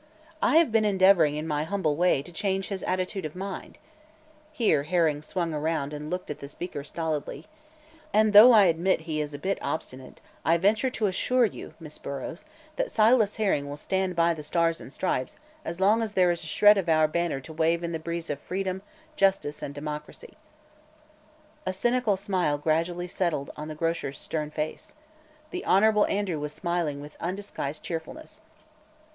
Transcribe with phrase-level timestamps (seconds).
[0.41, 3.77] I have been endeavoring, in my humble way, to change his attitude of mind,"
[4.51, 7.45] here Herring swung around and looked at the speaker stolidly,
[8.11, 11.99] "and though I admit he is a bit obstinate, I venture to assure you, Miss
[11.99, 12.45] Burrows,
[12.77, 16.43] that Silas Herring will stand by the Stars and Stripes as long as there is
[16.43, 18.81] a shred of our banner to wave in the breeze of freedom,
[19.15, 20.35] justice and democracy."
[21.67, 24.95] A cynical smile gradually settled on the grocer's stern face.
[25.51, 26.03] The Hon.
[26.05, 28.41] Andrew was smiling with undisguised cheerfulness.